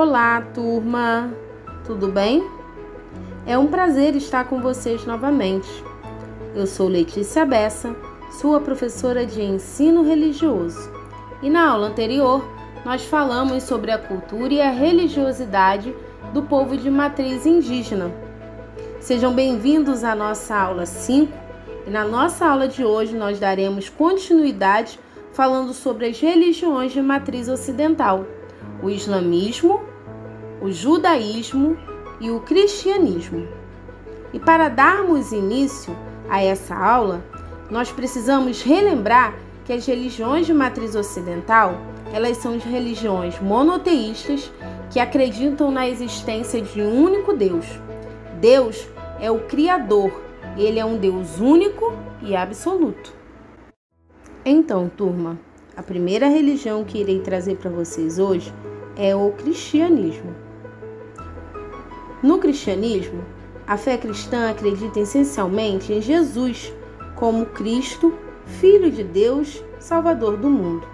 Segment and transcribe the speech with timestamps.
[0.00, 1.28] Olá, turma!
[1.84, 2.48] Tudo bem?
[3.44, 5.68] É um prazer estar com vocês novamente.
[6.54, 7.96] Eu sou Letícia Bessa,
[8.30, 10.88] sua professora de ensino religioso.
[11.42, 12.48] E na aula anterior,
[12.84, 15.92] nós falamos sobre a cultura e a religiosidade
[16.32, 18.12] do povo de matriz indígena.
[19.00, 21.36] Sejam bem-vindos à nossa aula 5
[21.88, 24.96] e na nossa aula de hoje nós daremos continuidade
[25.32, 28.24] falando sobre as religiões de matriz ocidental
[28.82, 29.80] o islamismo,
[30.60, 31.76] o judaísmo
[32.20, 33.46] e o cristianismo.
[34.32, 35.96] E para darmos início
[36.28, 37.24] a essa aula,
[37.70, 41.74] nós precisamos relembrar que as religiões de matriz ocidental,
[42.12, 44.50] elas são religiões monoteístas
[44.90, 47.66] que acreditam na existência de um único Deus.
[48.40, 48.88] Deus
[49.20, 50.10] é o criador,
[50.56, 53.12] ele é um Deus único e absoluto.
[54.44, 55.38] Então, turma,
[55.76, 58.52] a primeira religião que irei trazer para vocês hoje
[58.96, 60.47] é o cristianismo.
[62.22, 63.24] No cristianismo,
[63.64, 66.72] a fé cristã acredita essencialmente em Jesus
[67.14, 68.12] como Cristo,
[68.44, 70.84] Filho de Deus, Salvador do mundo.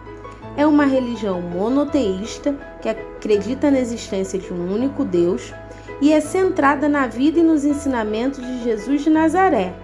[0.55, 5.53] É uma religião monoteísta que acredita na existência de um único Deus
[6.01, 9.75] e é centrada na vida e nos ensinamentos de Jesus de Nazaré,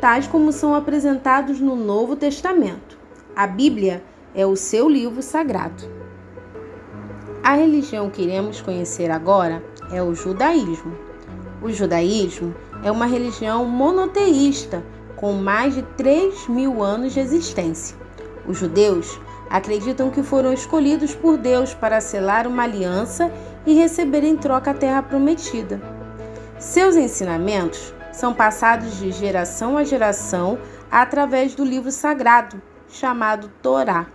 [0.00, 2.98] tais como são apresentados no Novo Testamento.
[3.36, 4.02] A Bíblia
[4.34, 5.99] é o seu livro sagrado.
[7.50, 10.96] A religião que iremos conhecer agora é o judaísmo.
[11.60, 14.84] O judaísmo é uma religião monoteísta
[15.16, 17.96] com mais de 3 mil anos de existência.
[18.46, 19.20] Os judeus
[19.50, 23.32] acreditam que foram escolhidos por Deus para selar uma aliança
[23.66, 25.82] e receber em troca a terra prometida.
[26.56, 30.56] Seus ensinamentos são passados de geração a geração
[30.88, 34.06] através do livro sagrado chamado Torá.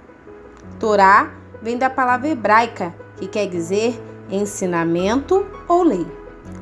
[0.79, 3.99] Torá vem da palavra hebraica que quer dizer
[4.29, 6.05] ensinamento ou lei.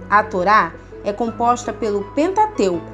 [0.09, 0.73] A Torá
[1.03, 2.91] é composta pelo Pentateuco,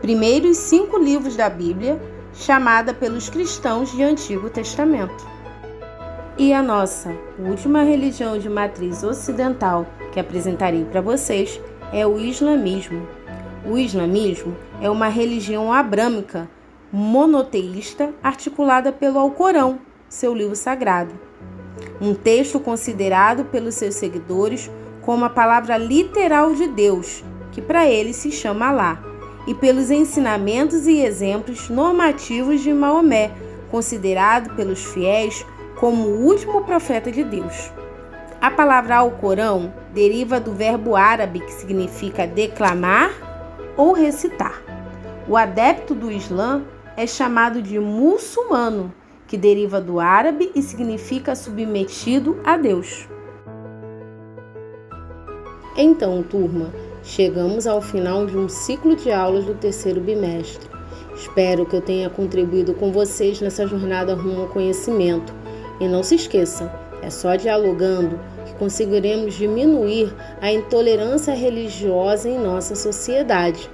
[0.00, 2.00] primeiros cinco livros da Bíblia,
[2.34, 5.26] chamada pelos cristãos de Antigo Testamento.
[6.36, 11.60] E a nossa última religião de matriz ocidental que apresentarei para vocês
[11.92, 13.06] é o islamismo.
[13.66, 16.48] O islamismo é uma religião abrâmica
[16.90, 21.12] monoteísta articulada pelo Alcorão, seu livro sagrado
[22.00, 28.16] um texto considerado pelos seus seguidores como a palavra literal de Deus, que para eles
[28.16, 29.02] se chama Alá,
[29.46, 33.30] e pelos ensinamentos e exemplos normativos de Maomé,
[33.70, 35.44] considerado pelos fiéis
[35.78, 37.72] como o último profeta de Deus.
[38.40, 43.10] A palavra Alcorão deriva do verbo árabe que significa declamar
[43.76, 44.62] ou recitar.
[45.28, 46.62] O adepto do Islã
[46.96, 48.92] é chamado de muçulmano
[49.32, 53.08] que deriva do árabe e significa submetido a Deus.
[55.74, 56.70] Então, turma,
[57.02, 60.68] chegamos ao final de um ciclo de aulas do terceiro bimestre.
[61.16, 65.32] Espero que eu tenha contribuído com vocês nessa jornada rumo ao conhecimento.
[65.80, 66.70] E não se esqueçam,
[67.00, 73.70] é só dialogando que conseguiremos diminuir a intolerância religiosa em nossa sociedade.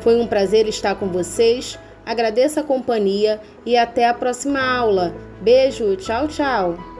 [0.00, 1.78] Foi um prazer estar com vocês.
[2.04, 5.14] Agradeço a companhia e até a próxima aula.
[5.40, 6.93] Beijo, tchau, tchau!